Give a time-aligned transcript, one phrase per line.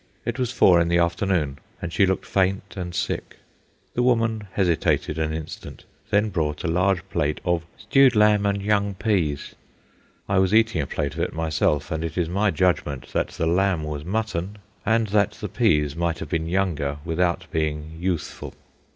[0.25, 3.37] It was four in the afternoon, and she looked faint and sick.
[3.93, 8.95] The woman hesitated an instant, then brought a large plate of "stewed lamb and young
[8.95, 9.53] peas."
[10.27, 13.45] I was eating a plate of it myself, and it is my judgment that the
[13.45, 18.55] lamb was mutton and that the peas might have been younger without being youthful.